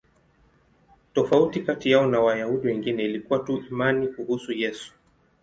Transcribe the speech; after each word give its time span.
Tofauti 1.13 1.61
kati 1.61 1.91
yao 1.91 2.07
na 2.07 2.19
Wayahudi 2.19 2.67
wengine 2.67 3.03
ilikuwa 3.05 3.39
tu 3.39 3.63
imani 3.71 4.07
kuhusu 4.07 4.51
Yesu. 4.51 4.93